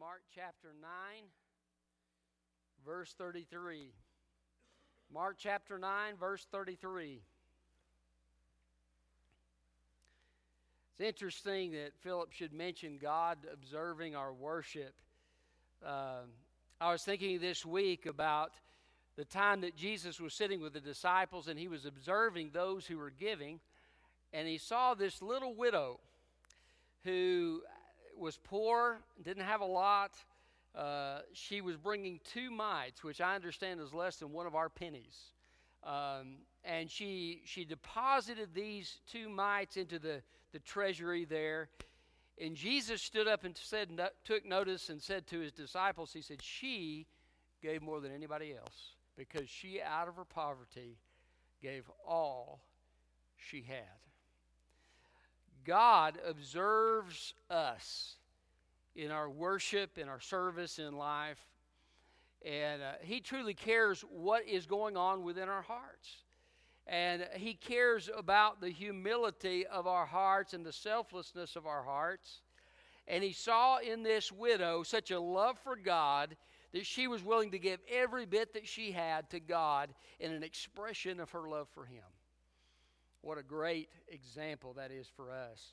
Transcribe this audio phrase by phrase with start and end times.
[0.00, 0.90] Mark chapter 9,
[2.86, 3.92] verse 33.
[5.12, 7.20] Mark chapter 9, verse 33.
[10.98, 14.94] It's interesting that Philip should mention God observing our worship.
[15.84, 16.22] Uh,
[16.80, 18.52] I was thinking this week about
[19.16, 22.96] the time that Jesus was sitting with the disciples and he was observing those who
[22.96, 23.60] were giving,
[24.32, 26.00] and he saw this little widow
[27.04, 27.60] who
[28.20, 30.12] was poor, didn't have a lot.
[30.74, 34.68] Uh, she was bringing two mites, which I understand is less than one of our
[34.68, 35.32] pennies.
[35.82, 40.22] Um, and she, she deposited these two mites into the,
[40.52, 41.68] the treasury there.
[42.38, 43.88] And Jesus stood up and said,
[44.24, 47.06] took notice and said to his disciples, He said, She
[47.62, 50.98] gave more than anybody else because she, out of her poverty,
[51.62, 52.62] gave all
[53.36, 54.09] she had.
[55.64, 58.16] God observes us
[58.94, 61.38] in our worship, in our service, in life.
[62.44, 66.24] And uh, He truly cares what is going on within our hearts.
[66.86, 72.40] And He cares about the humility of our hearts and the selflessness of our hearts.
[73.06, 76.36] And He saw in this widow such a love for God
[76.72, 80.42] that she was willing to give every bit that she had to God in an
[80.42, 82.04] expression of her love for Him.
[83.22, 85.72] What a great example that is for us.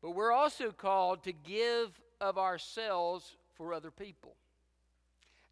[0.00, 1.90] But we're also called to give
[2.20, 4.36] of ourselves for other people.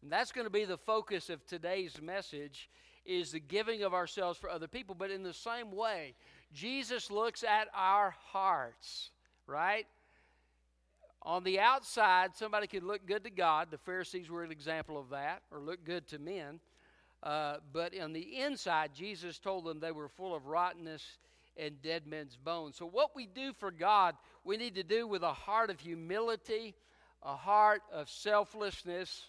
[0.01, 2.69] And that's going to be the focus of today's message
[3.05, 4.95] is the giving of ourselves for other people.
[4.95, 6.13] But in the same way,
[6.53, 9.09] Jesus looks at our hearts,
[9.47, 9.85] right?
[11.23, 13.69] On the outside, somebody could look good to God.
[13.71, 16.59] The Pharisees were an example of that, or look good to men.
[17.23, 21.03] Uh, but on the inside, Jesus told them they were full of rottenness
[21.57, 22.75] and dead men's bones.
[22.77, 26.75] So, what we do for God, we need to do with a heart of humility,
[27.23, 29.25] a heart of selflessness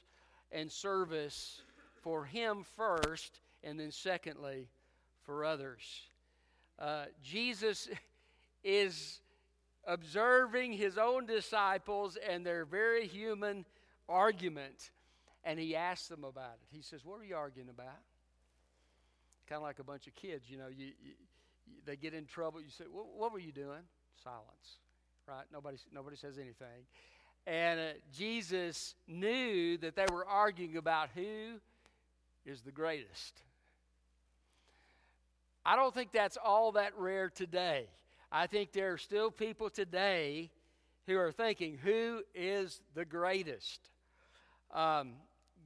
[0.52, 1.62] and service
[2.02, 4.68] for Him first, and then secondly,
[5.22, 5.82] for others.
[6.78, 7.88] Uh, Jesus
[8.62, 9.20] is
[9.86, 13.64] observing His own disciples and their very human
[14.08, 14.90] argument
[15.48, 16.76] and he asked them about it.
[16.76, 18.02] He says, What are you arguing about?
[19.48, 21.12] Kind of like a bunch of kids, you know, you, you,
[21.86, 22.60] they get in trouble.
[22.60, 23.80] You say, What were you doing?
[24.22, 24.76] Silence,
[25.26, 25.46] right?
[25.50, 26.84] Nobody, nobody says anything.
[27.46, 27.82] And uh,
[28.14, 31.60] Jesus knew that they were arguing about who
[32.44, 33.40] is the greatest.
[35.64, 37.86] I don't think that's all that rare today.
[38.30, 40.50] I think there are still people today
[41.06, 43.80] who are thinking, who is the greatest?
[44.74, 45.14] Um,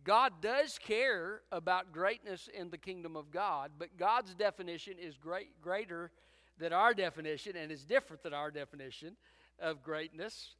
[0.04, 5.60] God does care about greatness in the kingdom of God, but God's definition is great,
[5.62, 6.10] greater
[6.58, 9.16] than our definition and is different than our definition
[9.60, 10.54] of greatness.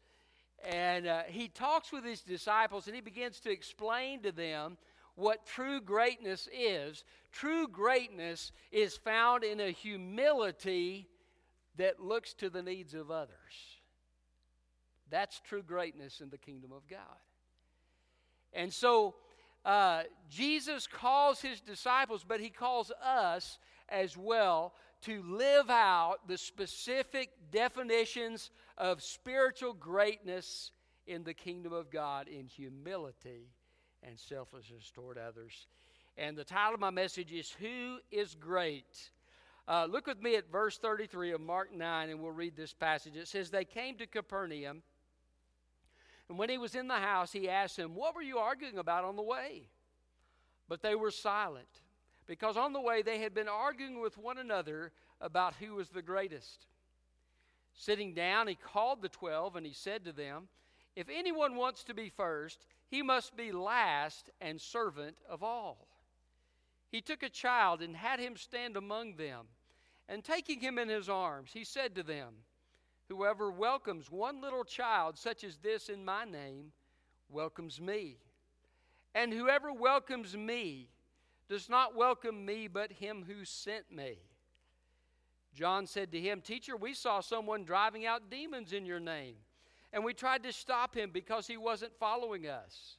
[0.65, 4.79] And uh, he talks with his disciples and he begins to explain to them
[5.17, 7.05] what true greatness is.
[7.33, 11.09] True greatness is found in a humility
[11.77, 13.31] that looks to the needs of others.
[15.11, 16.99] That's true greatness in the kingdom of God.
[18.53, 19.15] And so
[19.65, 23.59] uh, Jesus calls his disciples, but he calls us
[23.89, 30.71] as well to live out the specific definitions of spiritual greatness
[31.07, 33.51] in the kingdom of God in humility
[34.03, 35.67] and selflessness toward others.
[36.17, 39.11] And the title of my message is Who is Great?
[39.67, 43.17] Uh, look with me at verse 33 of Mark 9, and we'll read this passage.
[43.17, 44.83] It says, They came to Capernaum.
[46.33, 49.05] And when he was in the house, he asked them, What were you arguing about
[49.05, 49.69] on the way?
[50.67, 51.69] But they were silent,
[52.27, 56.01] because on the way they had been arguing with one another about who was the
[56.01, 56.65] greatest.
[57.75, 60.49] Sitting down, he called the twelve, and he said to them,
[60.97, 65.87] If anyone wants to be first, he must be last and servant of all.
[66.91, 69.49] He took a child and had him stand among them.
[70.09, 72.37] And taking him in his arms, he said to them,
[73.13, 76.73] Whoever welcomes one little child such as this in my name
[77.29, 78.17] welcomes me.
[79.15, 80.89] And whoever welcomes me
[81.47, 84.17] does not welcome me, but him who sent me.
[85.55, 89.35] John said to him, Teacher, we saw someone driving out demons in your name,
[89.93, 92.97] and we tried to stop him because he wasn't following us.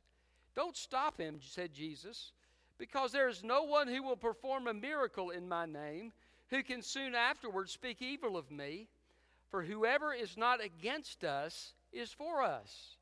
[0.55, 2.33] Don't stop him, said Jesus,
[2.77, 6.13] because there is no one who will perform a miracle in my name
[6.51, 8.89] who can soon afterwards speak evil of me.
[9.53, 12.97] For whoever is not against us is for us.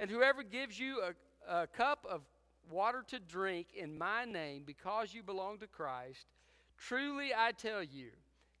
[0.00, 2.22] And whoever gives you a, a cup of
[2.68, 6.26] water to drink in my name because you belong to Christ,
[6.76, 8.08] truly I tell you,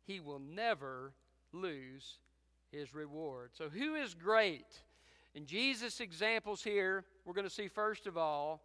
[0.04, 1.12] he will never
[1.52, 2.18] lose
[2.70, 3.50] his reward.
[3.52, 4.82] So, who is great?
[5.34, 8.62] In Jesus' examples here, we're going to see first of all,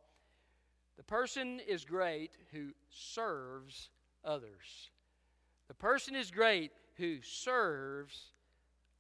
[0.96, 3.90] the person is great who serves
[4.24, 4.92] others.
[5.70, 8.34] The person is great who serves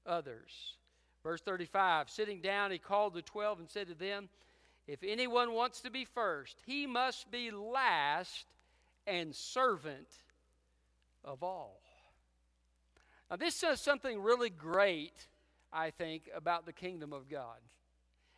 [0.05, 0.75] others.
[1.23, 4.29] Verse 35 Sitting down, he called the twelve and said to them,
[4.87, 8.45] If anyone wants to be first, he must be last
[9.05, 10.07] and servant
[11.23, 11.81] of all.
[13.29, 15.27] Now, this says something really great,
[15.71, 17.59] I think, about the kingdom of God.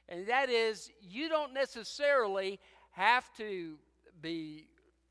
[0.09, 2.59] And that is, you don't necessarily
[2.91, 3.77] have to
[4.21, 4.67] be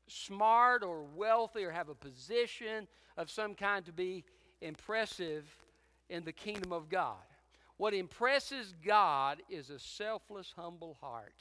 [0.07, 2.87] smart or wealthy or have a position
[3.17, 4.23] of some kind to be
[4.61, 5.45] impressive
[6.11, 7.15] in the kingdom of God.
[7.77, 11.33] What impresses God is a selfless, humble heart.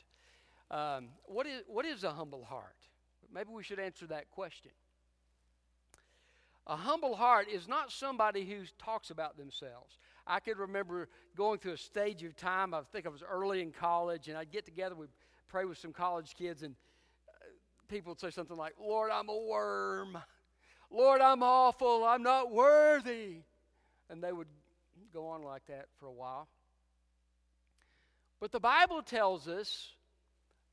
[0.71, 2.77] Um, what, is, what is a humble heart?
[3.35, 4.71] Maybe we should answer that question.
[6.67, 9.99] A humble heart is not somebody who talks about themselves.
[10.27, 13.73] I could remember going through a stage of time, I think I was early in
[13.73, 15.09] college, and I'd get together, we'd
[15.49, 16.77] pray with some college kids, and
[17.29, 17.33] uh,
[17.89, 20.17] people would say something like, Lord, I'm a worm.
[20.91, 22.05] Lord, I'm awful.
[22.05, 23.43] I'm not worthy.
[24.09, 24.49] And they would
[25.13, 26.49] go on like that for a while.
[28.41, 29.93] But the Bible tells us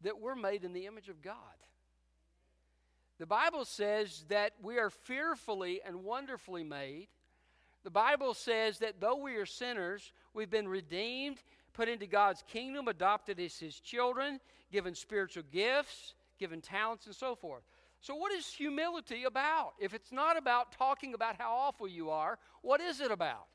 [0.02, 1.36] that we're made in the image of God.
[3.20, 7.08] The Bible says that we are fearfully and wonderfully made.
[7.84, 11.38] The Bible says that though we are sinners, we've been redeemed,
[11.74, 14.40] put into God's kingdom, adopted as His children,
[14.72, 17.64] given spiritual gifts, given talents, and so forth.
[18.02, 19.74] So, what is humility about?
[19.80, 23.48] If it's not about talking about how awful you are, what is it about?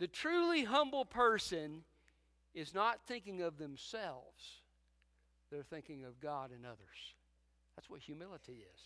[0.00, 1.82] The truly humble person
[2.54, 4.62] is not thinking of themselves,
[5.50, 6.78] they're thinking of God and others.
[7.76, 8.80] That's what humility is.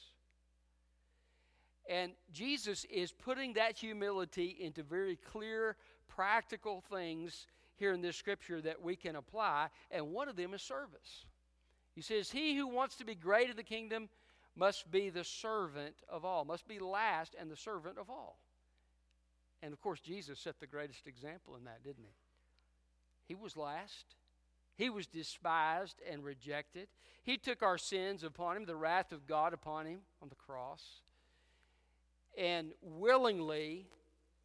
[1.89, 5.77] And Jesus is putting that humility into very clear,
[6.09, 7.47] practical things
[7.77, 11.27] here in this scripture that we can apply, and one of them is service.
[11.95, 14.09] He says, He who wants to be great in the kingdom
[14.57, 18.39] must be the servant of all, must be last and the servant of all.
[19.65, 22.15] And of course, Jesus set the greatest example in that, didn't he?
[23.29, 24.05] He was last.
[24.77, 26.89] He was despised and rejected.
[27.23, 31.01] He took our sins upon him, the wrath of God upon him on the cross,
[32.37, 33.87] and willingly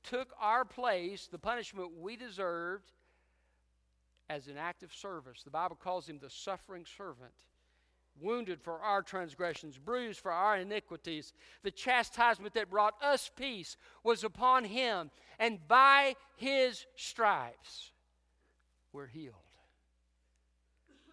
[0.03, 2.89] took our place, the punishment we deserved,
[4.29, 5.43] as an act of service.
[5.43, 7.33] The Bible calls him the suffering servant.
[8.21, 11.33] Wounded for our transgressions, bruised for our iniquities.
[11.63, 17.91] The chastisement that brought us peace was upon him, and by his stripes
[18.91, 19.35] we're healed.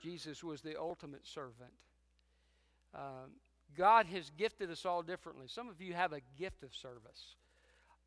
[0.03, 1.73] Jesus was the ultimate servant.
[2.95, 3.33] Um,
[3.77, 5.47] God has gifted us all differently.
[5.49, 7.37] Some of you have a gift of service.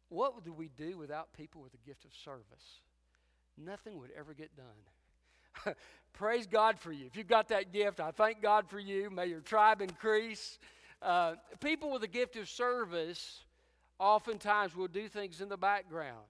[0.09, 2.81] What would we do without people with a gift of service?
[3.57, 4.65] Nothing would ever get done.
[6.13, 7.05] Praise God for you.
[7.05, 9.09] If you've got that gift, I thank God for you.
[9.09, 10.59] May your tribe increase.
[11.01, 13.43] Uh, people with a gift of service
[13.99, 16.25] oftentimes will do things in the background.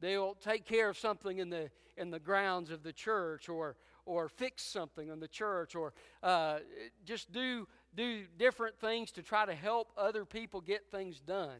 [0.00, 3.76] They'll take care of something in the in the grounds of the church, or
[4.06, 5.92] or fix something in the church or
[6.22, 6.60] uh,
[7.04, 11.58] just do, do different things to try to help other people get things done.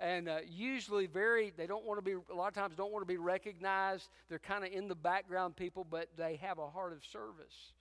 [0.00, 3.02] And uh, usually, very, they don't want to be, a lot of times, don't want
[3.02, 4.08] to be recognized.
[4.30, 7.74] They're kind of in the background people, but they have a heart of service.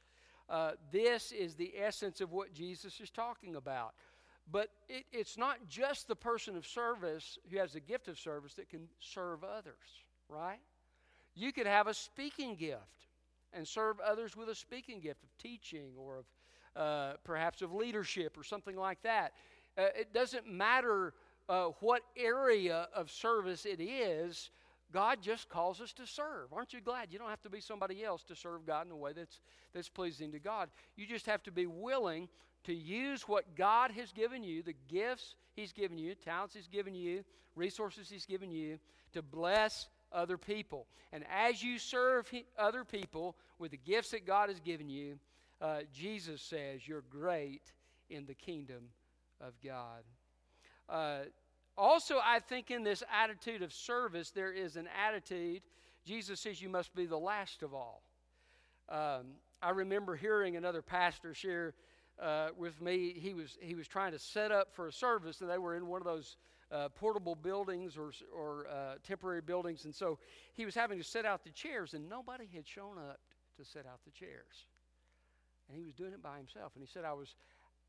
[0.50, 3.94] Uh, this is the essence of what Jesus is talking about.
[4.52, 8.54] But it, it's not just the person of service who has the gift of service
[8.56, 9.76] that can serve others,
[10.28, 10.59] right?
[11.35, 12.81] You could have a speaking gift
[13.54, 16.26] and serve others with a speaking gift of teaching or of
[16.76, 19.33] uh, perhaps of leadership or something like that.
[19.78, 21.14] Uh, it doesn't matter
[21.49, 24.51] uh, what area of service it is,
[24.94, 26.53] God just calls us to serve.
[26.53, 27.07] Aren't you glad?
[27.11, 29.39] You don't have to be somebody else to serve God in a way that's,
[29.73, 30.69] that's pleasing to God.
[30.95, 32.29] You just have to be willing
[32.65, 36.94] to use what God has given you, the gifts He's given you, talents He's given
[36.94, 37.23] you,
[37.56, 38.79] resources He's given you,
[39.13, 40.85] to bless other people.
[41.11, 45.19] And as you serve other people with the gifts that God has given you,
[45.61, 47.73] uh, Jesus says you're great
[48.09, 48.89] in the kingdom
[49.41, 50.03] of God.
[50.90, 51.19] Uh,
[51.78, 55.62] also, I think in this attitude of service, there is an attitude.
[56.06, 58.04] Jesus says you must be the last of all.
[58.90, 61.74] Um, I remember hearing another pastor share
[62.22, 63.14] uh, with me.
[63.18, 65.88] He was he was trying to set up for a service, and they were in
[65.88, 66.38] one of those
[66.72, 69.86] uh, portable buildings or, or uh, temporary buildings.
[69.86, 70.19] And so
[70.54, 73.19] he was having to set out the chairs, and nobody had shown up
[73.58, 74.68] to set out the chairs.
[75.68, 76.72] And he was doing it by himself.
[76.76, 77.36] And he said, I was,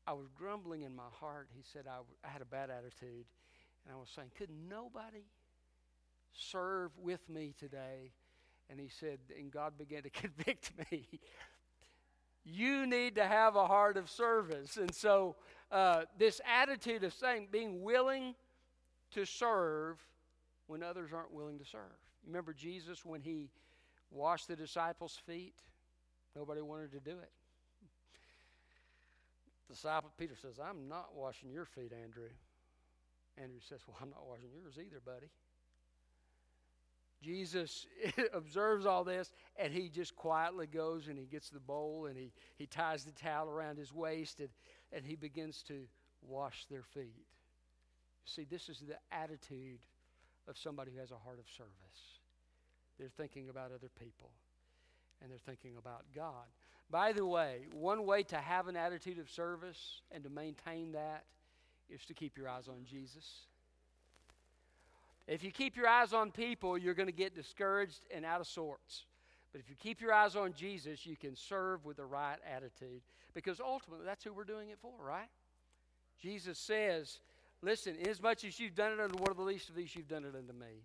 [0.07, 1.49] I was grumbling in my heart.
[1.55, 3.25] He said, I, I had a bad attitude.
[3.85, 5.25] And I was saying, could nobody
[6.33, 8.11] serve with me today?
[8.69, 11.07] And he said, and God began to convict me.
[12.43, 14.77] you need to have a heart of service.
[14.77, 15.35] And so,
[15.71, 18.35] uh, this attitude of saying, being willing
[19.11, 19.97] to serve
[20.67, 21.81] when others aren't willing to serve.
[22.25, 23.49] Remember Jesus when he
[24.09, 25.55] washed the disciples' feet?
[26.35, 27.31] Nobody wanted to do it.
[29.71, 32.27] Disciple Peter says, I'm not washing your feet, Andrew.
[33.37, 35.27] Andrew says, Well, I'm not washing yours either, buddy.
[37.23, 37.85] Jesus
[38.33, 42.33] observes all this and he just quietly goes and he gets the bowl and he,
[42.57, 44.49] he ties the towel around his waist and,
[44.91, 45.83] and he begins to
[46.21, 47.27] wash their feet.
[48.25, 49.79] See, this is the attitude
[50.47, 52.19] of somebody who has a heart of service.
[52.97, 54.31] They're thinking about other people
[55.21, 56.45] and they're thinking about God.
[56.89, 61.23] By the way, one way to have an attitude of service and to maintain that
[61.89, 63.45] is to keep your eyes on Jesus.
[65.27, 68.47] If you keep your eyes on people, you're going to get discouraged and out of
[68.47, 69.05] sorts.
[69.51, 73.01] But if you keep your eyes on Jesus, you can serve with the right attitude
[73.33, 75.29] because ultimately that's who we're doing it for, right?
[76.21, 77.19] Jesus says,
[77.63, 80.07] Listen, as much as you've done it unto one of the least of these, you've
[80.07, 80.83] done it unto me.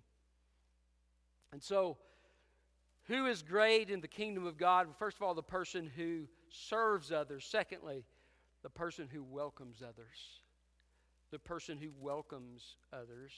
[1.52, 1.96] And so,
[3.08, 4.88] who is great in the kingdom of God?
[4.98, 7.44] First of all, the person who serves others.
[7.44, 8.04] Secondly,
[8.62, 10.40] the person who welcomes others.
[11.30, 13.32] The person who welcomes others.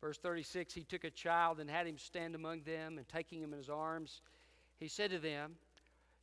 [0.00, 3.52] Verse 36 He took a child and had him stand among them, and taking him
[3.52, 4.20] in his arms,
[4.78, 5.54] he said to them,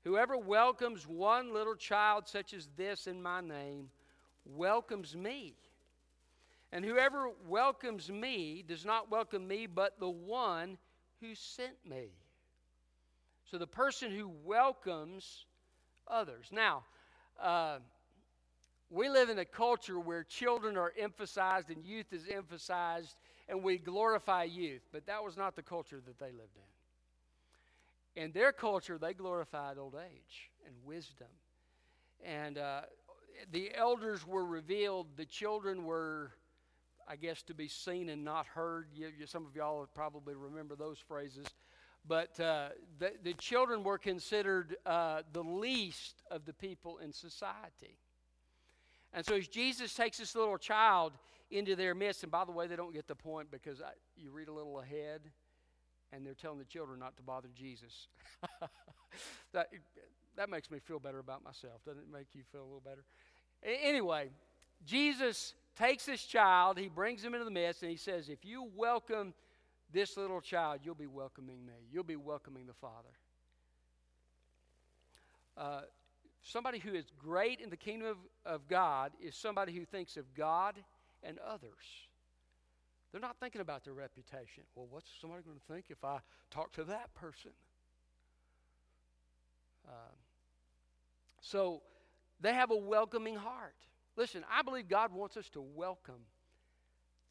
[0.04, 3.90] Whoever welcomes one little child such as this in my name,
[4.46, 5.56] welcomes me.
[6.72, 10.78] And whoever welcomes me does not welcome me, but the one
[11.22, 12.10] who sent me.
[13.50, 15.46] So the person who welcomes
[16.08, 16.48] others.
[16.51, 16.84] Now,
[17.42, 17.78] uh,
[18.90, 23.16] we live in a culture where children are emphasized and youth is emphasized,
[23.48, 26.58] and we glorify youth, but that was not the culture that they lived
[28.16, 28.24] in.
[28.24, 31.28] In their culture, they glorified old age and wisdom.
[32.24, 32.82] And uh,
[33.51, 36.32] the elders were revealed, the children were,
[37.12, 38.88] I guess, to be seen and not heard.
[38.96, 41.46] You, you, some of y'all probably remember those phrases.
[42.08, 47.98] But uh, the, the children were considered uh, the least of the people in society.
[49.12, 51.12] And so as Jesus takes this little child
[51.51, 54.32] into their midst, and by the way, they don't get the point because I, you
[54.32, 55.20] read a little ahead,
[56.13, 58.08] and they're telling the children not to bother Jesus.
[59.53, 59.68] that,
[60.38, 61.84] that makes me feel better about myself.
[61.86, 63.03] Doesn't it make you feel a little better?
[63.63, 64.30] Anyway,
[64.86, 68.70] Jesus takes this child, he brings him into the midst, and he says, If you
[68.76, 69.34] welcome
[69.92, 71.74] this little child, you'll be welcoming me.
[71.92, 73.10] You'll be welcoming the Father.
[75.58, 75.82] Uh,
[76.44, 80.34] somebody who is great in the kingdom of, of God is somebody who thinks of
[80.34, 80.76] God
[81.24, 81.72] and others.
[83.12, 84.64] They're not thinking about their reputation.
[84.76, 86.20] Well, what's somebody going to think if I
[86.50, 87.52] talk to that person?
[89.88, 90.14] Uh,
[91.42, 91.82] so
[92.40, 93.76] they have a welcoming heart.
[94.18, 96.25] Listen, I believe God wants us to welcome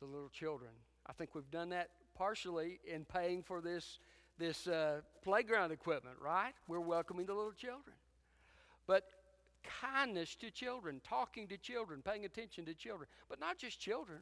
[0.00, 0.70] the little children.
[1.06, 3.98] I think we've done that partially in paying for this,
[4.38, 6.52] this uh, playground equipment, right?
[6.68, 7.96] We're welcoming the little children.
[8.86, 9.04] But
[9.82, 14.20] kindness to children, talking to children, paying attention to children, but not just children,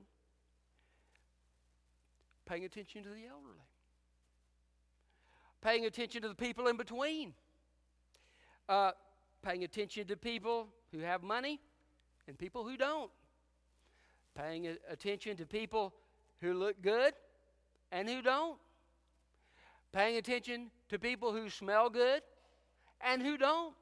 [2.44, 3.68] paying attention to the elderly,
[5.62, 7.34] paying attention to the people in between,
[8.68, 8.92] uh,
[9.42, 11.60] paying attention to people who have money
[12.28, 13.10] and people who don't,
[14.36, 15.94] paying attention to people
[16.40, 17.14] who look good
[17.90, 18.58] and who don't,
[19.92, 22.22] paying attention to people who smell good
[23.00, 23.74] and who don't,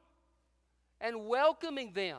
[1.01, 2.19] and welcoming them,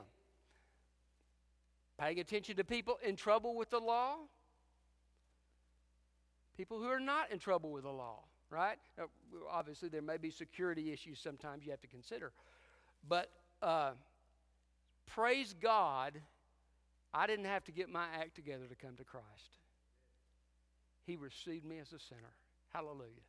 [1.97, 4.17] paying attention to people in trouble with the law,
[6.57, 8.19] people who are not in trouble with the law,
[8.49, 8.77] right?
[8.97, 9.05] Now,
[9.49, 12.33] obviously, there may be security issues sometimes you have to consider.
[13.07, 13.31] But
[13.61, 13.91] uh,
[15.07, 16.13] praise God,
[17.13, 19.25] I didn't have to get my act together to come to Christ.
[21.05, 22.33] He received me as a sinner.
[22.73, 23.23] Hallelujah.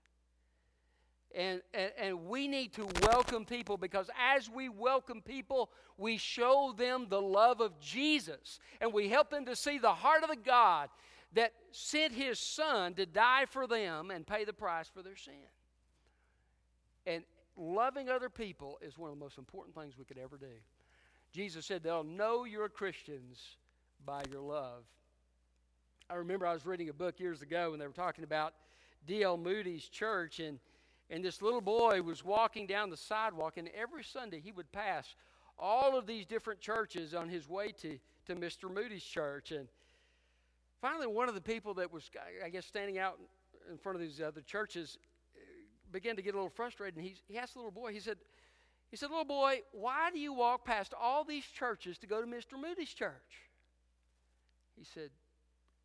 [1.34, 6.74] And, and, and, we need to welcome people because as we welcome people, we show
[6.76, 8.58] them the love of Jesus.
[8.80, 10.88] And we help them to see the heart of the God
[11.34, 15.34] that sent his son to die for them and pay the price for their sin.
[17.06, 17.24] And
[17.56, 20.46] loving other people is one of the most important things we could ever do.
[21.32, 23.56] Jesus said they'll know you're Christians
[24.04, 24.84] by your love.
[26.10, 28.54] I remember I was reading a book years ago and they were talking about
[29.06, 29.36] D.L.
[29.36, 30.58] Moody's church, and,
[31.10, 35.14] and this little boy was walking down the sidewalk, and every Sunday he would pass
[35.58, 38.72] all of these different churches on his way to, to Mr.
[38.72, 39.50] Moody's church.
[39.50, 39.68] And
[40.80, 42.10] finally, one of the people that was,
[42.44, 43.18] I guess, standing out
[43.70, 44.98] in front of these other churches
[45.36, 45.40] uh,
[45.92, 48.18] began to get a little frustrated, and he, he asked the little boy, he said,
[48.90, 52.26] he said, Little boy, why do you walk past all these churches to go to
[52.26, 52.60] Mr.
[52.60, 53.42] Moody's church?
[54.78, 55.10] He said,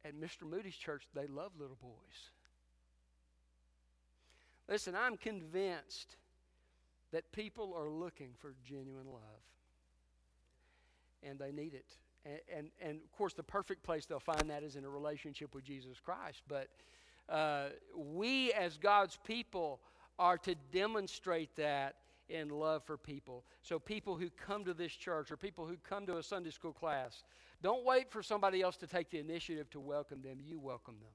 [0.06, 0.50] At Mr.
[0.50, 2.30] Moody's church, they love little boys.
[4.70, 6.16] Listen, I'm convinced
[7.12, 9.22] that people are looking for genuine love,
[11.22, 11.86] and they need it.
[12.26, 15.54] And, and, and, of course, the perfect place they'll find that is in a relationship
[15.54, 16.42] with Jesus Christ.
[16.48, 16.70] But
[17.30, 19.82] uh, we, as God's people,
[20.18, 21.96] are to demonstrate that
[22.30, 23.44] in love for people.
[23.62, 26.74] So, people who come to this church or people who come to a Sunday school
[26.74, 27.24] class,
[27.62, 30.38] don't wait for somebody else to take the initiative to welcome them.
[30.44, 31.12] You welcome them.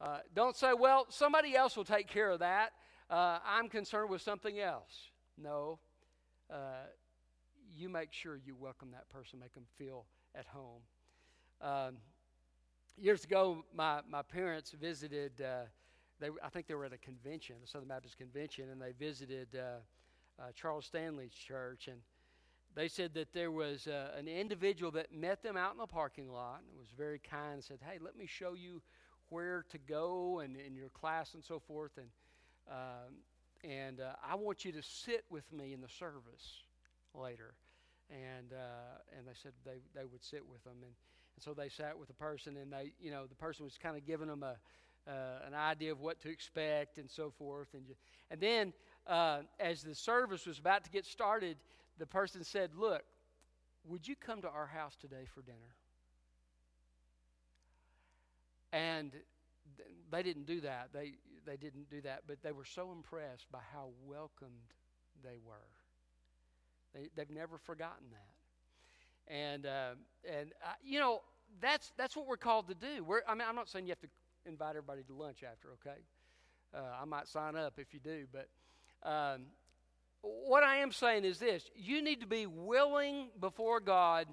[0.00, 2.72] Uh, don't say, well, somebody else will take care of that.
[3.08, 5.08] Uh, I'm concerned with something else.
[5.38, 5.78] No.
[6.50, 6.86] Uh,
[7.76, 10.80] you make sure you welcome that person, make them feel at home.
[11.60, 11.96] Um,
[12.96, 15.64] years ago, my, my parents visited, uh,
[16.24, 19.48] they, I think they were at a convention, the Southern Baptist convention, and they visited
[19.54, 21.88] uh, uh, Charles Stanley's church.
[21.88, 21.98] And
[22.74, 26.30] they said that there was uh, an individual that met them out in the parking
[26.30, 28.80] lot and was very kind and said, Hey, let me show you
[29.28, 31.92] where to go and in your class and so forth.
[31.98, 32.08] And,
[32.70, 33.14] um,
[33.62, 36.62] and uh, I want you to sit with me in the service
[37.14, 37.54] later
[38.10, 41.70] and uh, and they said they they would sit with them, and, and so they
[41.70, 44.42] sat with the person, and they you know the person was kind of giving them
[44.42, 44.56] a
[45.08, 47.84] uh, an idea of what to expect and so forth, and
[48.30, 48.72] and then
[49.06, 51.56] uh, as the service was about to get started,
[51.98, 53.02] the person said, "Look,
[53.86, 55.58] would you come to our house today for dinner?"
[58.72, 59.12] And
[60.10, 60.90] they didn't do that.
[60.92, 61.12] They
[61.46, 64.72] they didn't do that, but they were so impressed by how welcomed
[65.22, 65.54] they were.
[66.94, 69.34] They, they've never forgotten that.
[69.34, 69.90] And, uh,
[70.30, 71.22] and uh, you know,
[71.60, 73.04] that's, that's what we're called to do.
[73.04, 74.08] We're, I mean, I'm not saying you have to
[74.46, 75.98] invite everybody to lunch after, okay?
[76.74, 78.48] Uh, I might sign up if you do, but
[79.08, 79.42] um,
[80.22, 84.26] what I am saying is this you need to be willing before God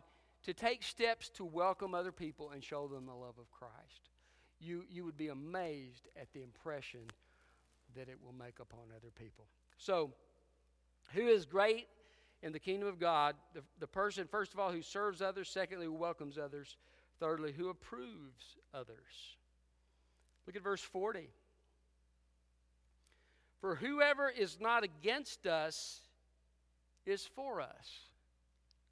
[0.43, 4.09] to take steps to welcome other people and show them the love of Christ.
[4.59, 7.01] You, you would be amazed at the impression
[7.95, 9.45] that it will make upon other people.
[9.77, 10.11] So,
[11.13, 11.87] who is great
[12.41, 15.85] in the kingdom of God, the, the person, first of all, who serves others, secondly,
[15.85, 16.77] who welcomes others,
[17.19, 19.35] thirdly, who approves others.
[20.47, 21.29] Look at verse 40.
[23.59, 26.01] For whoever is not against us
[27.05, 27.99] is for us.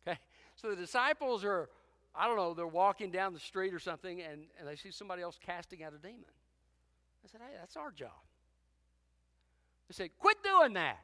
[0.08, 0.20] Okay?
[0.56, 1.70] So the disciples are,
[2.16, 5.24] I don't know, they're walking down the street or something and, and they see somebody
[5.24, 6.26] else casting out a demon.
[7.24, 8.12] I said, hey, that's our job.
[9.88, 11.00] They said, quit doing that.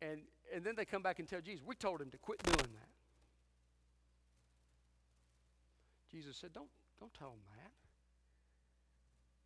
[0.00, 0.20] And,
[0.54, 2.93] and then they come back and tell Jesus, we told him to quit doing that.
[6.14, 6.68] Jesus said, don't,
[7.00, 7.72] don't tell him that.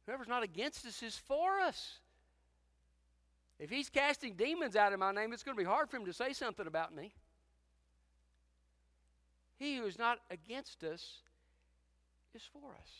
[0.06, 1.94] Whoever's not against us is for us.
[3.58, 6.04] If he's casting demons out in my name, it's going to be hard for him
[6.04, 7.14] to say something about me.
[9.58, 11.16] He who is not against us
[12.34, 12.90] is for us.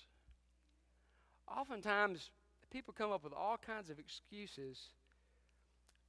[1.46, 2.31] Oftentimes,
[2.72, 4.78] people come up with all kinds of excuses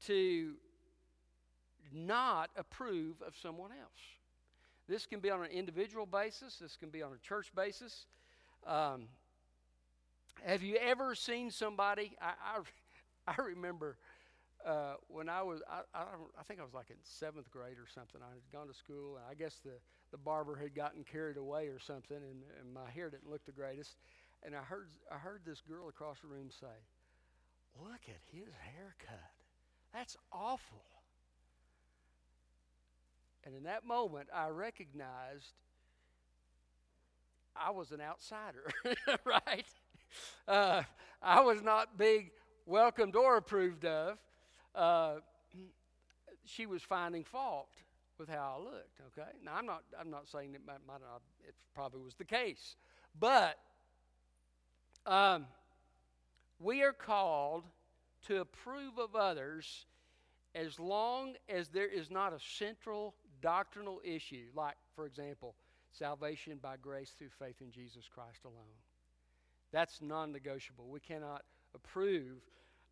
[0.06, 0.54] to
[1.94, 4.02] not approve of someone else.
[4.90, 8.08] This can be on an individual basis, this can be on a church basis.
[8.66, 9.04] Um,
[10.44, 12.18] have you ever seen somebody?
[12.20, 12.60] I, I,
[13.38, 13.98] I remember
[14.66, 16.06] uh, when I was, I, I,
[16.40, 18.20] I, think I was like in seventh grade or something.
[18.20, 19.78] I had gone to school, and I guess the,
[20.12, 23.52] the barber had gotten carried away or something, and, and my hair didn't look the
[23.52, 23.96] greatest.
[24.44, 26.68] And I heard, I heard this girl across the room say,
[27.80, 29.30] Look at his haircut.
[29.94, 30.84] That's awful.
[33.46, 35.54] And in that moment, I recognized
[37.56, 38.72] I was an outsider,
[39.26, 39.66] right?
[40.48, 40.84] Uh,
[41.22, 42.32] I was not being
[42.66, 44.18] welcomed or approved of.
[44.74, 45.16] Uh,
[46.46, 47.70] she was finding fault
[48.18, 49.02] with how I looked.
[49.18, 49.84] Okay, now I'm not.
[50.00, 51.22] I'm not saying that might, might not.
[51.48, 52.76] It probably was the case,
[53.20, 53.58] but
[55.06, 55.46] um,
[56.60, 57.64] we are called
[58.28, 59.86] to approve of others
[60.56, 65.56] as long as there is not a central doctrinal issue, like, for example,
[65.92, 68.78] salvation by grace through faith in Jesus Christ alone.
[69.72, 70.88] That's non negotiable.
[70.90, 71.44] We cannot
[71.76, 72.42] approve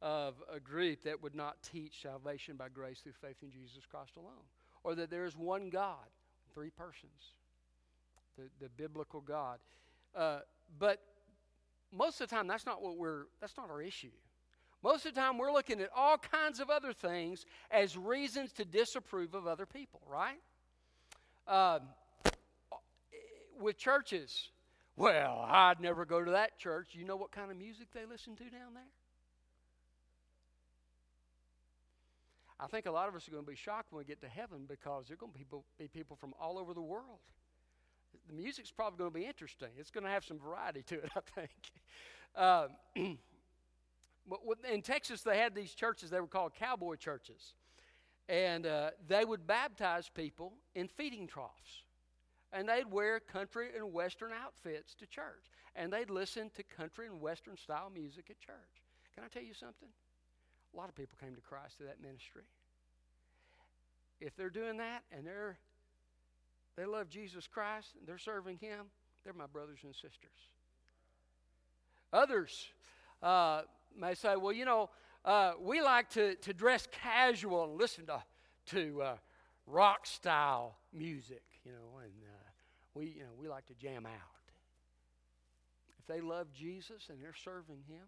[0.02, 4.16] of a group that would not teach salvation by grace through faith in Jesus Christ
[4.16, 4.46] alone,
[4.84, 6.06] or that there is one God,
[6.54, 7.34] three persons,
[8.38, 9.58] the, the biblical God.
[10.16, 10.40] Uh,
[10.78, 11.02] but
[11.92, 14.12] most of the time, that's not what we're, that's not our issue.
[14.84, 18.66] Most of the time, we're looking at all kinds of other things as reasons to
[18.66, 20.40] disapprove of other people, right?
[21.48, 21.82] Um,
[23.60, 24.50] with churches,
[24.98, 26.90] Well, I'd never go to that church.
[26.94, 28.84] You know what kind of music they listen to down there?
[32.60, 34.28] I think a lot of us are going to be shocked when we get to
[34.28, 35.38] heaven because there are going to
[35.78, 37.20] be people, from all over the world.
[38.28, 39.70] The music's probably going to be interesting.
[39.78, 42.70] It's going to have some variety to it, I think.
[43.06, 43.18] Um,
[44.30, 44.40] but
[44.72, 47.54] in Texas, they had these churches, they were called cowboy churches.
[48.30, 51.84] And uh, they would baptize people in feeding troughs.
[52.52, 55.46] And they'd wear country and western outfits to church.
[55.76, 58.84] And they'd listen to country and western style music at church.
[59.16, 59.90] Can I tell you something?
[60.74, 62.44] A lot of people came to Christ through that ministry.
[64.20, 65.58] If they're doing that and they're
[66.76, 68.86] they love Jesus Christ and they're serving Him,
[69.24, 70.52] they're my brothers and sisters.
[72.14, 72.68] Others
[73.24, 73.62] uh,
[74.00, 74.90] may say, well, you know,
[75.26, 78.24] uh, we like to, to dress casual and listen to,
[78.68, 79.16] to uh,
[79.66, 82.48] rock style music, you know, and uh,
[82.94, 84.12] we, you know, we like to jam out.
[86.00, 88.06] If they love Jesus and they're serving Him,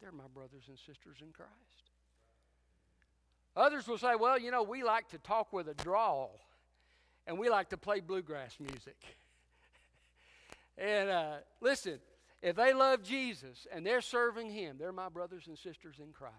[0.00, 1.52] they're my brothers and sisters in Christ.
[3.56, 6.38] Others will say, well, you know, we like to talk with a drawl
[7.26, 8.96] and we like to play bluegrass music.
[10.78, 11.98] and uh, listen,
[12.42, 16.34] if they love Jesus and they're serving Him, they're my brothers and sisters in Christ.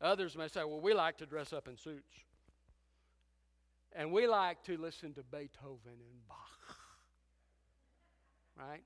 [0.00, 2.12] Others may say, well, we like to dress up in suits.
[3.94, 6.76] And we like to listen to Beethoven and Bach.
[8.58, 8.82] Right?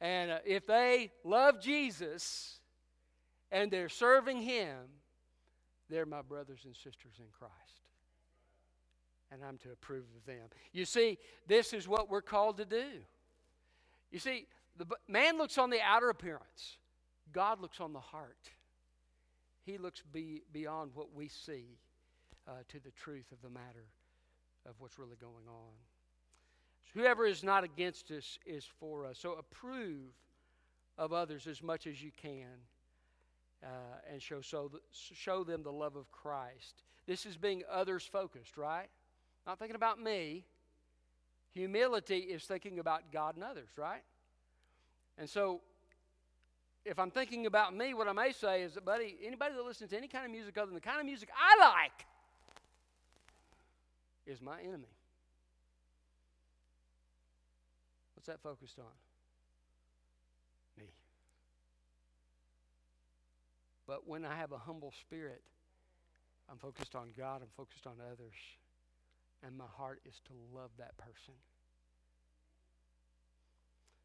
[0.00, 2.58] And uh, if they love Jesus
[3.52, 4.76] and they're serving Him,
[5.90, 7.52] they're my brothers and sisters in Christ.
[9.30, 10.48] And I'm to approve of them.
[10.72, 12.86] You see, this is what we're called to do.
[14.14, 14.46] You see,
[14.76, 16.78] the man looks on the outer appearance,
[17.32, 18.48] God looks on the heart.
[19.66, 21.78] He looks be, beyond what we see
[22.46, 23.86] uh, to the truth of the matter
[24.68, 25.72] of what's really going on.
[26.84, 29.18] So whoever is not against us is for us.
[29.18, 30.12] So approve
[30.96, 32.60] of others as much as you can
[33.64, 33.66] uh,
[34.12, 36.84] and show, so show them the love of Christ.
[37.06, 38.90] This is being others focused, right?
[39.44, 40.44] Not thinking about me.
[41.54, 44.02] Humility is thinking about God and others, right?
[45.16, 45.60] And so,
[46.84, 49.90] if I'm thinking about me, what I may say is that, buddy, anybody that listens
[49.90, 52.06] to any kind of music other than the kind of music I like
[54.26, 54.88] is my enemy.
[58.14, 58.84] What's that focused on?
[60.78, 60.88] Me.
[63.86, 65.42] But when I have a humble spirit,
[66.50, 68.34] I'm focused on God, I'm focused on others,
[69.44, 71.34] and my heart is to love that person.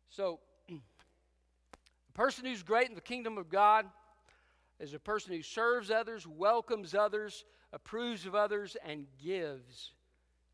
[0.10, 3.86] So, a person who's great in the kingdom of God
[4.80, 9.92] is a person who serves others, welcomes others, approves of others, and gives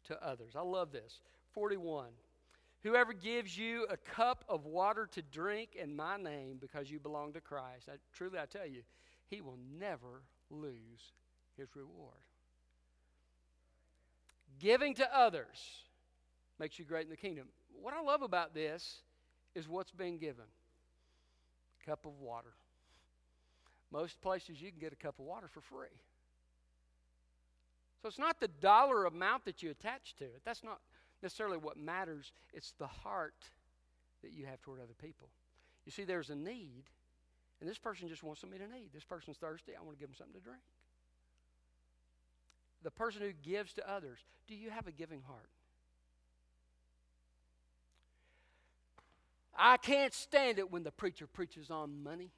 [0.06, 0.54] to others.
[0.56, 1.22] I love this.
[1.54, 2.08] 41.
[2.84, 7.34] Whoever gives you a cup of water to drink in my name because you belong
[7.34, 8.82] to Christ, I, truly I tell you,
[9.28, 10.22] he will never
[10.52, 11.14] lose
[11.58, 12.14] his reward.
[14.60, 15.84] Giving to others
[16.60, 17.48] makes you great in the kingdom.
[17.82, 19.02] What I love about this
[19.54, 20.46] is what's being given
[21.86, 22.54] cup of water.
[23.92, 25.88] Most places you can get a cup of water for free.
[28.02, 30.42] So it's not the dollar amount that you attach to it.
[30.44, 30.80] That's not
[31.22, 32.32] necessarily what matters.
[32.54, 33.36] It's the heart
[34.24, 35.30] that you have toward other people.
[35.86, 36.84] You see, there's a need,
[37.62, 38.94] and this person just wants to eat.
[38.94, 39.74] This person's thirsty.
[39.80, 40.62] I want to give them something to drink.
[42.86, 45.50] The person who gives to others, do you have a giving heart?
[49.58, 52.30] I can't stand it when the preacher preaches on money.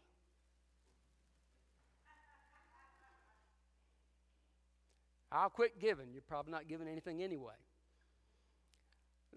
[5.29, 6.13] I'll quit giving.
[6.13, 7.55] You're probably not giving anything anyway.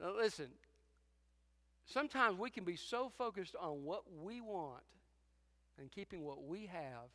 [0.00, 0.46] Now, listen,
[1.86, 4.84] sometimes we can be so focused on what we want
[5.76, 7.10] and keeping what we have,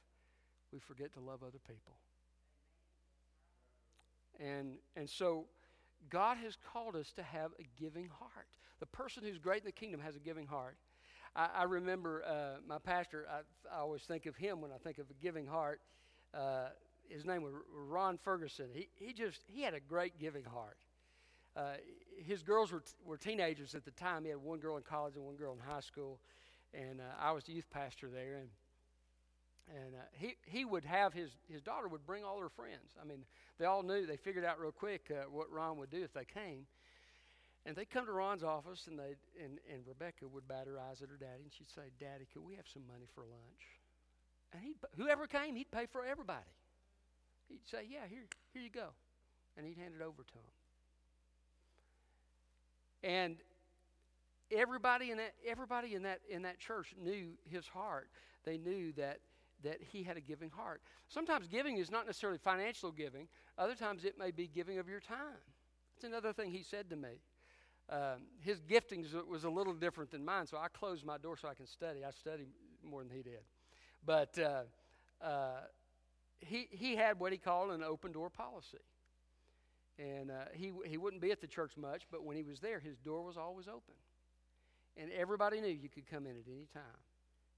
[0.73, 1.93] we forget to love other people.
[4.45, 5.45] And, and so
[6.09, 8.47] God has called us to have a giving heart.
[8.79, 10.77] The person who's great in the kingdom has a giving heart.
[11.35, 13.39] I, I remember uh, my pastor, I,
[13.75, 15.81] I, always think of him when I think of a giving heart.
[16.33, 16.67] Uh,
[17.09, 18.67] his name was Ron Ferguson.
[18.73, 20.77] He, he just, he had a great giving heart.
[21.55, 21.75] Uh,
[22.17, 24.23] his girls were, were teenagers at the time.
[24.23, 26.19] He had one girl in college and one girl in high school
[26.75, 28.49] and uh, I was the youth pastor there, and
[29.69, 32.93] and uh, he he would have his his daughter would bring all her friends.
[33.01, 33.25] I mean,
[33.57, 36.25] they all knew they figured out real quick uh, what Ron would do if they
[36.25, 36.65] came,
[37.65, 41.01] and they'd come to Ron's office, and they and and Rebecca would bat her eyes
[41.01, 43.63] at her daddy, and she'd say, "Daddy, could we have some money for lunch?"
[44.53, 46.45] And he whoever came, he'd pay for everybody.
[47.49, 48.89] He'd say, "Yeah, here here you go,"
[49.57, 50.43] and he'd hand it over to them.
[53.03, 53.37] And
[54.51, 58.09] everybody in that everybody in that in that church knew his heart.
[58.45, 59.19] They knew that
[59.65, 60.81] that he had a giving heart.
[61.07, 63.27] Sometimes giving is not necessarily financial giving.
[63.57, 65.43] Other times it may be giving of your time.
[65.95, 67.21] That's another thing he said to me.
[67.89, 71.47] Um, his giftings was a little different than mine, so I closed my door so
[71.47, 72.03] I can study.
[72.03, 72.47] I study
[72.83, 73.41] more than he did,
[74.03, 74.63] but uh,
[75.23, 75.61] uh,
[76.39, 78.79] he he had what he called an open door policy,
[79.99, 82.79] and uh, he he wouldn't be at the church much, but when he was there,
[82.79, 83.93] his door was always open,
[84.97, 87.01] and everybody knew you could come in at any time.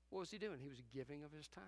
[0.10, 0.60] What was he doing?
[0.62, 1.63] He was giving of his time.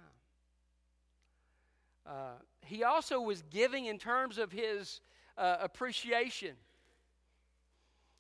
[2.06, 2.34] Uh,
[2.66, 5.02] he also was giving in terms of his
[5.38, 6.56] uh, appreciation.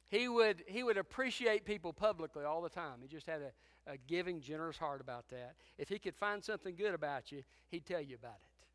[0.09, 2.99] He would, he would appreciate people publicly all the time.
[3.01, 5.55] He just had a, a giving, generous heart about that.
[5.77, 8.65] If he could find something good about you, he'd tell you about it.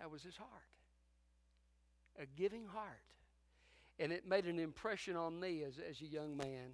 [0.00, 0.50] That was his heart.
[2.20, 2.86] A giving heart.
[3.98, 6.70] And it made an impression on me as, as a young man.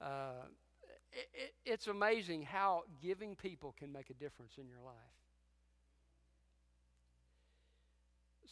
[0.00, 0.44] Uh,
[1.12, 4.94] it, it, it's amazing how giving people can make a difference in your life.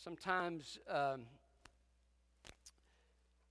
[0.03, 1.27] Sometimes um,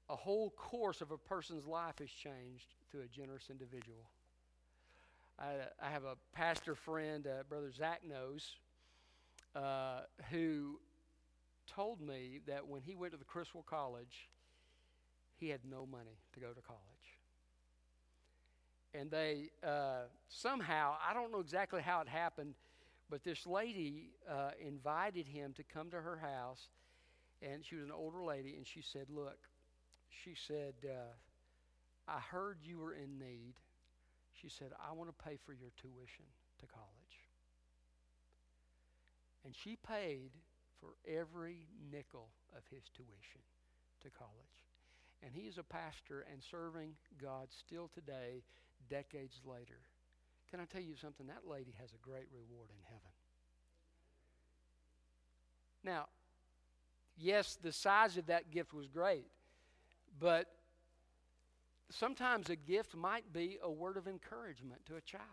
[0.10, 4.10] a whole course of a person's life is changed through a generous individual.
[5.38, 8.56] I, I have a pastor friend, uh, Brother Zach knows,
[9.56, 10.00] uh,
[10.32, 10.80] who
[11.68, 14.28] told me that when he went to the Criswell College,
[15.38, 16.80] he had no money to go to college.
[18.96, 22.56] And they uh, somehow, I don't know exactly how it happened,
[23.10, 26.68] but this lady uh, invited him to come to her house.
[27.42, 29.38] And she was an older lady, and she said, Look,
[30.24, 31.14] she said, uh,
[32.08, 33.54] I heard you were in need.
[34.42, 36.26] She said, I want to pay for your tuition
[36.60, 36.90] to college.
[39.46, 40.32] And she paid
[40.80, 43.42] for every nickel of his tuition
[44.02, 44.66] to college.
[45.24, 48.44] And he is a pastor and serving God still today,
[48.90, 49.82] decades later.
[50.52, 51.28] Can I tell you something?
[51.28, 53.12] That lady has a great reward in heaven.
[55.84, 56.08] Now,
[57.18, 59.26] yes, the size of that gift was great.
[60.20, 60.48] But
[61.92, 65.24] sometimes a gift might be a word of encouragement to a child.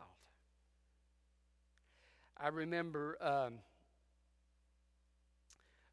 [2.39, 3.55] I remember um,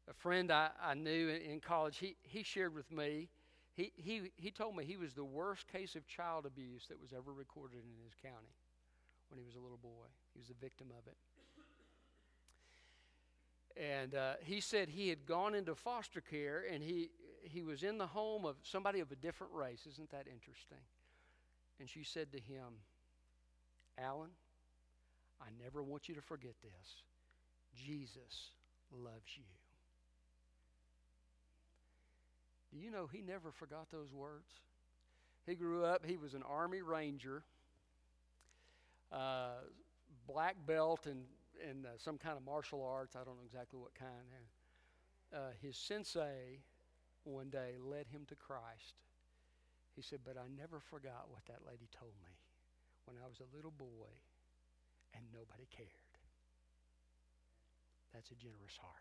[0.08, 3.28] a friend I, I knew in, college, he, he shared with me,
[3.72, 7.12] he, he, he told me he was the worst case of child abuse that was
[7.16, 8.52] ever recorded in his county
[9.34, 10.06] when he was a little boy.
[10.32, 11.16] He was a victim of it.
[13.76, 17.10] And uh, he said he had gone into foster care and he,
[17.42, 19.88] he was in the home of somebody of a different race.
[19.90, 20.78] Isn't that interesting?
[21.80, 22.78] And she said to him,
[23.98, 24.30] Alan,
[25.40, 27.02] I never want you to forget this.
[27.74, 28.50] Jesus
[28.92, 29.42] loves you.
[32.72, 34.52] Do you know he never forgot those words?
[35.44, 37.42] He grew up, he was an Army Ranger,
[39.14, 39.62] uh,
[40.26, 41.22] black belt in,
[41.62, 43.14] in uh, some kind of martial arts.
[43.14, 44.10] I don't know exactly what kind.
[45.32, 46.60] Uh, his sensei
[47.22, 48.94] one day led him to Christ.
[49.94, 52.34] He said, But I never forgot what that lady told me
[53.06, 54.10] when I was a little boy
[55.14, 55.88] and nobody cared.
[58.12, 58.92] That's a generous heart.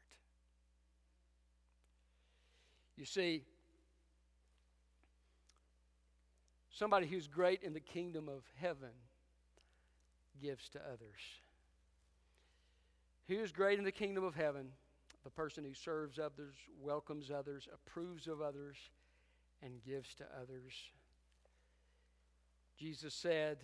[2.98, 3.44] You see,
[6.72, 8.92] somebody who's great in the kingdom of heaven
[10.42, 11.22] gives to others.
[13.28, 14.70] Who is great in the kingdom of heaven?
[15.24, 18.78] the person who serves others, welcomes others, approves of others,
[19.62, 20.74] and gives to others.
[22.78, 23.60] Jesus said,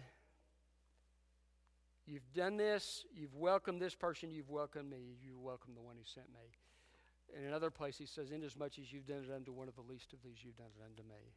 [2.06, 6.04] You've done this, you've welcomed this person, you've welcomed me, you welcome the one who
[6.04, 7.38] sent me.
[7.38, 10.14] In another place, he says, Inasmuch as you've done it unto one of the least
[10.14, 11.34] of these, you've done it unto me.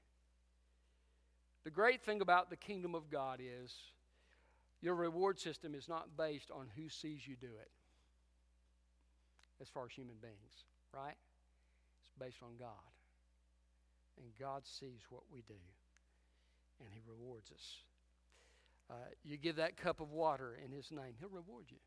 [1.64, 3.74] The great thing about the kingdom of God is
[4.82, 7.70] your reward system is not based on who sees you do it
[9.60, 11.16] as far as human beings, right?
[12.02, 12.90] It's based on God.
[14.18, 15.54] And God sees what we do,
[16.80, 17.76] and He rewards us.
[18.90, 21.78] Uh, you give that cup of water in His name, He'll reward you.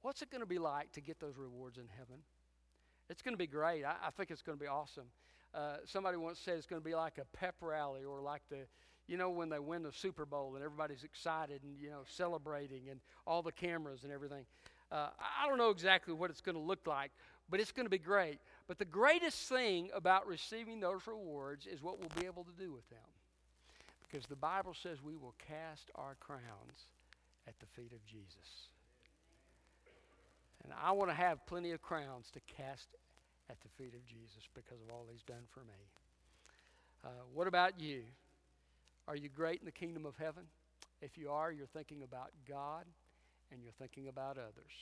[0.00, 2.22] What's it going to be like to get those rewards in heaven?
[3.10, 3.84] It's going to be great.
[3.84, 5.06] I, I think it's going to be awesome.
[5.54, 8.66] Uh, somebody once said it's going to be like a pep rally or like the,
[9.06, 12.88] you know, when they win the Super Bowl and everybody's excited and, you know, celebrating
[12.90, 14.44] and all the cameras and everything.
[14.90, 17.10] Uh, I don't know exactly what it's going to look like,
[17.50, 18.38] but it's going to be great.
[18.68, 22.72] But the greatest thing about receiving those rewards is what we'll be able to do
[22.72, 22.98] with them.
[24.08, 26.88] Because the Bible says we will cast our crowns
[27.48, 28.70] at the feet of Jesus.
[30.64, 32.88] And I want to have plenty of crowns to cast
[33.48, 35.86] at the feet of Jesus because of all he's done for me.
[37.04, 38.02] Uh, what about you?
[39.08, 40.44] Are you great in the kingdom of heaven?
[41.00, 42.84] If you are, you're thinking about God
[43.52, 44.72] and you're thinking about others.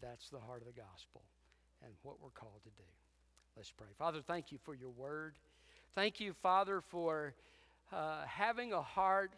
[0.00, 1.22] That's the heart of the gospel
[1.84, 2.88] and what we're called to do.
[3.56, 3.88] Let's pray.
[3.98, 5.34] Father, thank you for your word.
[5.94, 7.34] Thank you, Father, for
[7.92, 9.32] uh, having a heart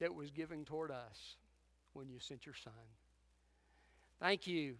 [0.00, 1.36] that was giving toward us
[1.92, 2.72] when you sent your Son.
[4.20, 4.74] Thank you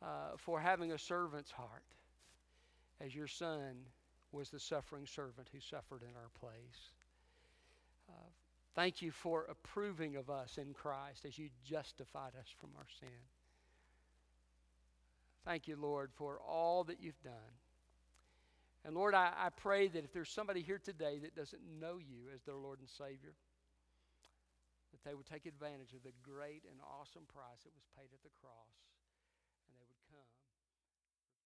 [0.00, 1.82] uh, for having a servant's heart
[3.00, 3.74] as your Son
[4.30, 6.90] was the suffering servant who suffered in our place.
[8.74, 13.08] Thank you for approving of us in Christ as you justified us from our sin.
[15.44, 17.52] Thank you, Lord, for all that you've done.
[18.84, 22.32] And Lord, I, I pray that if there's somebody here today that doesn't know you
[22.34, 23.34] as their Lord and Savior,
[24.92, 28.22] that they would take advantage of the great and awesome price that was paid at
[28.22, 28.91] the cross